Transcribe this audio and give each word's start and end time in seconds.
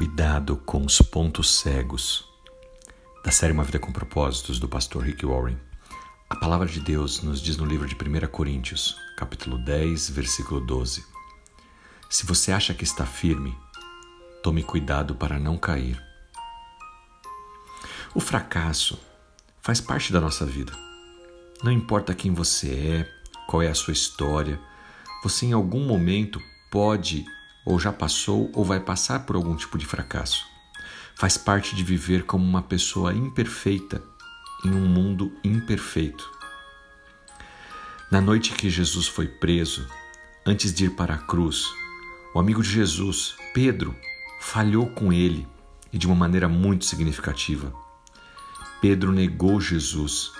Cuidado 0.00 0.56
com 0.56 0.86
os 0.86 1.02
pontos 1.02 1.60
cegos. 1.60 2.24
Da 3.22 3.30
série 3.30 3.52
Uma 3.52 3.64
Vida 3.64 3.78
com 3.78 3.92
Propósitos, 3.92 4.58
do 4.58 4.66
pastor 4.66 5.02
Rick 5.02 5.26
Warren. 5.26 5.58
A 6.30 6.36
palavra 6.36 6.66
de 6.66 6.80
Deus 6.80 7.20
nos 7.22 7.38
diz 7.38 7.58
no 7.58 7.66
livro 7.66 7.86
de 7.86 7.94
1 7.94 8.26
Coríntios, 8.28 8.96
capítulo 9.14 9.58
10, 9.58 10.08
versículo 10.08 10.58
12: 10.58 11.04
Se 12.08 12.24
você 12.24 12.50
acha 12.50 12.72
que 12.72 12.82
está 12.82 13.04
firme, 13.04 13.54
tome 14.42 14.62
cuidado 14.62 15.14
para 15.16 15.38
não 15.38 15.58
cair. 15.58 16.02
O 18.14 18.20
fracasso 18.20 18.98
faz 19.60 19.82
parte 19.82 20.14
da 20.14 20.18
nossa 20.18 20.46
vida. 20.46 20.72
Não 21.62 21.70
importa 21.70 22.14
quem 22.14 22.32
você 22.32 22.70
é, 22.70 23.12
qual 23.46 23.60
é 23.60 23.68
a 23.68 23.74
sua 23.74 23.92
história, 23.92 24.58
você 25.22 25.44
em 25.44 25.52
algum 25.52 25.84
momento 25.86 26.40
pode 26.70 27.22
ou 27.64 27.78
já 27.78 27.92
passou 27.92 28.50
ou 28.54 28.64
vai 28.64 28.80
passar 28.80 29.20
por 29.26 29.36
algum 29.36 29.54
tipo 29.56 29.78
de 29.78 29.86
fracasso. 29.86 30.44
Faz 31.14 31.36
parte 31.36 31.76
de 31.76 31.84
viver 31.84 32.24
como 32.24 32.44
uma 32.44 32.62
pessoa 32.62 33.12
imperfeita 33.12 34.02
em 34.64 34.70
um 34.70 34.86
mundo 34.86 35.32
imperfeito. 35.44 36.30
Na 38.10 38.20
noite 38.20 38.52
que 38.52 38.68
Jesus 38.68 39.06
foi 39.06 39.26
preso, 39.26 39.86
antes 40.44 40.74
de 40.74 40.86
ir 40.86 40.90
para 40.90 41.14
a 41.14 41.18
cruz, 41.18 41.66
o 42.34 42.38
amigo 42.38 42.62
de 42.62 42.68
Jesus, 42.68 43.36
Pedro, 43.54 43.94
falhou 44.40 44.88
com 44.90 45.12
ele 45.12 45.46
e 45.92 45.98
de 45.98 46.06
uma 46.06 46.16
maneira 46.16 46.48
muito 46.48 46.84
significativa. 46.84 47.72
Pedro 48.80 49.12
negou 49.12 49.60
Jesus, 49.60 50.32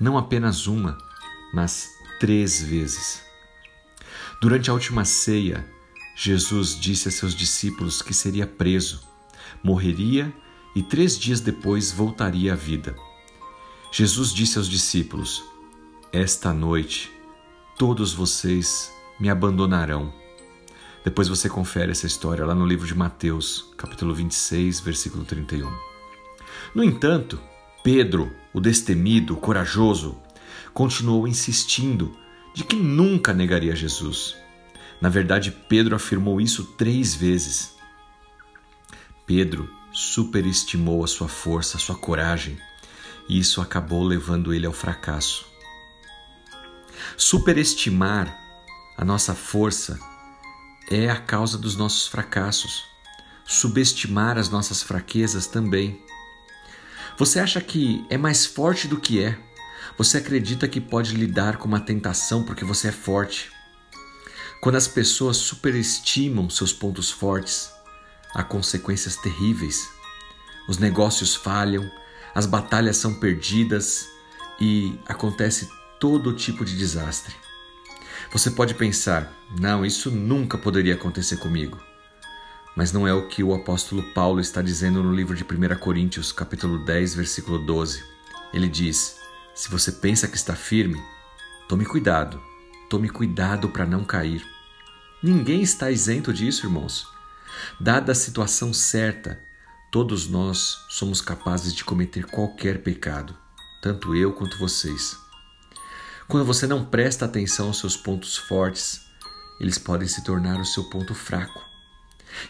não 0.00 0.16
apenas 0.16 0.66
uma, 0.66 0.96
mas 1.52 1.88
três 2.18 2.62
vezes. 2.62 3.22
Durante 4.40 4.70
a 4.70 4.72
última 4.72 5.04
ceia, 5.04 5.71
Jesus 6.14 6.78
disse 6.78 7.08
a 7.08 7.10
seus 7.10 7.34
discípulos 7.34 8.02
que 8.02 8.12
seria 8.12 8.46
preso, 8.46 9.00
morreria 9.62 10.32
e 10.74 10.82
três 10.82 11.18
dias 11.18 11.40
depois 11.40 11.90
voltaria 11.90 12.52
à 12.52 12.56
vida. 12.56 12.94
Jesus 13.90 14.32
disse 14.32 14.58
aos 14.58 14.68
discípulos: 14.68 15.42
Esta 16.12 16.52
noite 16.52 17.10
todos 17.78 18.12
vocês 18.12 18.92
me 19.18 19.28
abandonarão. 19.28 20.12
Depois 21.04 21.28
você 21.28 21.48
confere 21.48 21.90
essa 21.90 22.06
história 22.06 22.44
lá 22.44 22.54
no 22.54 22.64
livro 22.64 22.86
de 22.86 22.94
Mateus, 22.94 23.72
capítulo 23.76 24.14
26, 24.14 24.80
versículo 24.80 25.24
31. 25.24 25.68
No 26.74 26.84
entanto, 26.84 27.40
Pedro, 27.82 28.32
o 28.54 28.60
destemido, 28.60 29.36
corajoso, 29.36 30.16
continuou 30.72 31.26
insistindo 31.26 32.16
de 32.54 32.62
que 32.64 32.76
nunca 32.76 33.34
negaria 33.34 33.74
Jesus. 33.74 34.36
Na 35.02 35.08
verdade, 35.08 35.50
Pedro 35.50 35.96
afirmou 35.96 36.40
isso 36.40 36.62
três 36.78 37.12
vezes. 37.12 37.74
Pedro 39.26 39.68
superestimou 39.92 41.02
a 41.02 41.08
sua 41.08 41.26
força, 41.26 41.76
a 41.76 41.80
sua 41.80 41.96
coragem, 41.96 42.56
e 43.28 43.36
isso 43.36 43.60
acabou 43.60 44.04
levando 44.04 44.54
ele 44.54 44.64
ao 44.64 44.72
fracasso. 44.72 45.44
Superestimar 47.16 48.32
a 48.96 49.04
nossa 49.04 49.34
força 49.34 49.98
é 50.88 51.10
a 51.10 51.16
causa 51.16 51.58
dos 51.58 51.74
nossos 51.74 52.06
fracassos. 52.06 52.84
Subestimar 53.44 54.38
as 54.38 54.48
nossas 54.48 54.84
fraquezas 54.84 55.48
também. 55.48 56.00
Você 57.18 57.40
acha 57.40 57.60
que 57.60 58.06
é 58.08 58.16
mais 58.16 58.46
forte 58.46 58.86
do 58.86 59.00
que 59.00 59.20
é? 59.20 59.36
Você 59.98 60.18
acredita 60.18 60.68
que 60.68 60.80
pode 60.80 61.16
lidar 61.16 61.56
com 61.56 61.66
uma 61.66 61.80
tentação 61.80 62.44
porque 62.44 62.64
você 62.64 62.86
é 62.86 62.92
forte? 62.92 63.50
Quando 64.62 64.76
as 64.76 64.86
pessoas 64.86 65.38
superestimam 65.38 66.48
seus 66.48 66.72
pontos 66.72 67.10
fortes, 67.10 67.72
há 68.32 68.44
consequências 68.44 69.16
terríveis. 69.16 69.90
Os 70.68 70.78
negócios 70.78 71.34
falham, 71.34 71.90
as 72.32 72.46
batalhas 72.46 72.96
são 72.96 73.12
perdidas 73.12 74.06
e 74.60 74.96
acontece 75.08 75.68
todo 75.98 76.32
tipo 76.32 76.64
de 76.64 76.78
desastre. 76.78 77.34
Você 78.32 78.52
pode 78.52 78.74
pensar: 78.74 79.32
não, 79.58 79.84
isso 79.84 80.12
nunca 80.12 80.56
poderia 80.56 80.94
acontecer 80.94 81.38
comigo. 81.38 81.80
Mas 82.76 82.92
não 82.92 83.04
é 83.04 83.12
o 83.12 83.26
que 83.26 83.42
o 83.42 83.52
apóstolo 83.52 84.04
Paulo 84.14 84.38
está 84.38 84.62
dizendo 84.62 85.02
no 85.02 85.12
livro 85.12 85.34
de 85.34 85.42
1 85.42 85.76
Coríntios, 85.80 86.30
capítulo 86.30 86.84
10, 86.84 87.16
versículo 87.16 87.58
12. 87.58 88.04
Ele 88.54 88.68
diz: 88.68 89.16
Se 89.56 89.68
você 89.68 89.90
pensa 89.90 90.28
que 90.28 90.36
está 90.36 90.54
firme, 90.54 91.02
tome 91.68 91.84
cuidado, 91.84 92.40
tome 92.88 93.08
cuidado 93.08 93.68
para 93.68 93.84
não 93.84 94.04
cair. 94.04 94.51
Ninguém 95.22 95.62
está 95.62 95.88
isento 95.88 96.32
disso, 96.32 96.66
irmãos. 96.66 97.06
Dada 97.78 98.10
a 98.10 98.14
situação 98.14 98.74
certa, 98.74 99.38
todos 99.92 100.26
nós 100.26 100.84
somos 100.88 101.20
capazes 101.20 101.72
de 101.72 101.84
cometer 101.84 102.26
qualquer 102.26 102.82
pecado, 102.82 103.36
tanto 103.80 104.16
eu 104.16 104.32
quanto 104.32 104.58
vocês. 104.58 105.16
Quando 106.26 106.44
você 106.44 106.66
não 106.66 106.84
presta 106.84 107.24
atenção 107.24 107.68
aos 107.68 107.78
seus 107.78 107.96
pontos 107.96 108.36
fortes, 108.36 109.00
eles 109.60 109.78
podem 109.78 110.08
se 110.08 110.24
tornar 110.24 110.60
o 110.60 110.66
seu 110.66 110.90
ponto 110.90 111.14
fraco. 111.14 111.62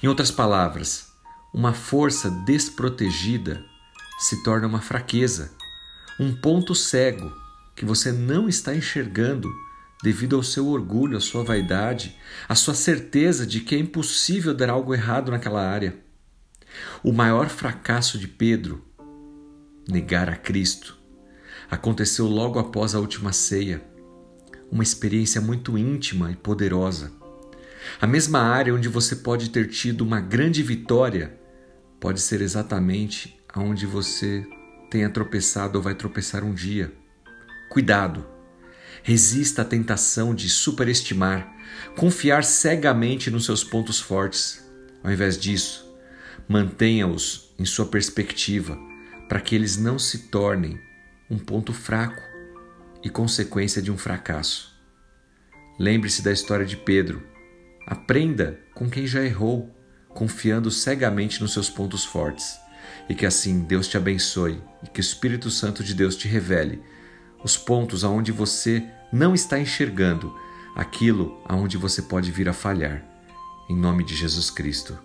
Em 0.03 0.07
outras 0.07 0.31
palavras, 0.31 1.13
uma 1.53 1.75
força 1.75 2.31
desprotegida 2.31 3.63
se 4.19 4.43
torna 4.43 4.67
uma 4.67 4.81
fraqueza, 4.81 5.53
um 6.19 6.35
ponto 6.35 6.75
cego 6.75 7.31
que 7.77 7.85
você 7.85 8.11
não 8.13 8.49
está 8.49 8.75
enxergando 8.75 9.53
devido 10.03 10.37
ao 10.37 10.43
seu 10.43 10.67
orgulho, 10.67 11.17
à 11.17 11.21
sua 11.21 11.45
vaidade, 11.45 12.17
à 12.49 12.55
sua 12.55 12.75
certeza 12.75 13.47
de 13.47 13.61
que 13.61 13.75
é 13.75 13.79
impossível 13.79 14.53
dar 14.53 14.69
algo 14.69 14.93
errado 14.93 15.31
naquela 15.31 15.65
área. 15.65 15.97
O 17.03 17.13
maior 17.13 17.49
fracasso 17.49 18.19
de 18.19 18.27
Pedro, 18.27 18.83
negar 19.89 20.29
a 20.29 20.37
Cristo, 20.37 20.99
aconteceu 21.71 22.27
logo 22.27 22.59
após 22.59 22.95
a 22.95 23.01
última 23.01 23.33
ceia, 23.33 23.83
uma 24.71 24.83
experiência 24.83 25.41
muito 25.41 25.79
íntima 25.79 26.33
e 26.33 26.37
poderosa. 26.37 27.13
A 28.01 28.07
mesma 28.07 28.41
área 28.41 28.75
onde 28.75 28.89
você 28.89 29.17
pode 29.17 29.51
ter 29.51 29.69
tido 29.69 30.01
uma 30.03 30.21
grande 30.21 30.63
vitória 30.63 31.39
pode 32.01 32.21
ser 32.21 32.41
exatamente 32.41 33.39
aonde 33.53 33.87
você 33.87 34.47
tenha 34.91 35.11
tropeçado 35.11 35.79
ou 35.79 35.83
vai 35.83 35.95
tropeçar 35.95 36.43
um 36.43 36.55
dia. 36.55 36.93
Cuidado! 37.71 38.32
Resista 39.03 39.63
à 39.63 39.65
tentação 39.65 40.35
de 40.35 40.49
superestimar, 40.49 41.53
confiar 41.97 42.45
cegamente 42.45 43.31
nos 43.31 43.45
seus 43.45 43.65
pontos 43.65 44.01
fortes. 44.01 44.65
Ao 45.03 45.11
invés 45.11 45.37
disso, 45.37 45.93
mantenha-os 46.49 47.53
em 47.59 47.65
sua 47.65 47.87
perspectiva 47.87 48.79
para 49.29 49.41
que 49.41 49.55
eles 49.55 49.77
não 49.77 49.99
se 49.99 50.29
tornem 50.29 50.79
um 51.29 51.39
ponto 51.39 51.73
fraco 51.73 52.23
e 53.03 53.11
consequência 53.11 53.83
de 53.83 53.91
um 53.91 53.99
fracasso. 53.99 54.73
Lembre-se 55.79 56.23
da 56.23 56.31
história 56.31 56.67
de 56.67 56.77
Pedro. 56.77 57.27
Aprenda 57.87 58.61
com 58.75 58.89
quem 58.89 59.07
já 59.07 59.25
errou, 59.25 59.75
confiando 60.11 60.71
cegamente 60.71 61.41
nos 61.41 61.53
seus 61.53 61.69
pontos 61.69 62.05
fortes. 62.05 62.57
E 63.09 63.15
que 63.15 63.27
assim 63.27 63.61
Deus 63.61 63.89
te 63.89 63.97
abençoe 63.97 64.61
e 64.85 64.89
que 64.89 65.01
o 65.01 65.03
Espírito 65.03 65.51
Santo 65.51 65.83
de 65.83 65.95
Deus 65.95 66.15
te 66.15 66.29
revele 66.29 66.81
os 67.43 67.57
pontos 67.57 68.05
aonde 68.05 68.33
você 68.33 68.87
não 69.13 69.35
está 69.35 69.59
enxergando, 69.59 70.35
aquilo 70.75 71.41
aonde 71.45 71.77
você 71.77 72.03
pode 72.03 72.31
vir 72.31 72.49
a 72.49 72.53
falhar. 72.53 73.03
Em 73.69 73.77
nome 73.77 74.05
de 74.05 74.15
Jesus 74.15 74.51
Cristo. 74.51 74.99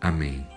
Amém. 0.00 0.55